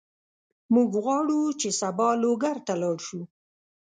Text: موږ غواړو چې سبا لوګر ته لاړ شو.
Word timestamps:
موږ 0.73 0.89
غواړو 1.03 1.41
چې 1.59 1.69
سبا 1.81 2.09
لوګر 2.21 2.57
ته 2.65 2.73
لاړ 2.81 2.97
شو. 3.07 3.21